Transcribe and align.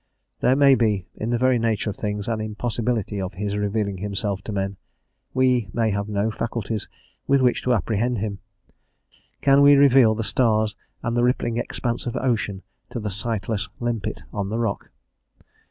There 0.39 0.55
may 0.55 0.73
be, 0.73 1.05
in 1.13 1.29
the 1.29 1.37
very 1.37 1.59
nature 1.59 1.91
of 1.91 1.95
things, 1.95 2.27
an 2.27 2.41
impossibility 2.41 3.21
of 3.21 3.33
his 3.35 3.55
revealing 3.55 3.97
himself 3.99 4.41
to 4.45 4.51
men; 4.51 4.77
we 5.31 5.69
may 5.73 5.91
have 5.91 6.09
no 6.09 6.31
faculties 6.31 6.89
with 7.27 7.39
which 7.39 7.61
to 7.61 7.73
apprehend 7.75 8.17
him; 8.17 8.39
can 9.41 9.61
we 9.61 9.75
reveal 9.75 10.15
the 10.15 10.23
stars 10.23 10.75
and 11.03 11.15
the 11.15 11.21
rippling 11.21 11.57
expanse 11.57 12.07
of 12.07 12.15
ocean 12.17 12.63
to 12.89 12.99
the 12.99 13.11
sightless 13.11 13.69
limpet 13.79 14.23
on 14.33 14.49
the 14.49 14.57
rock? 14.57 14.89